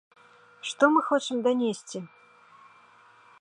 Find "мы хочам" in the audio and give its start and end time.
0.95-1.37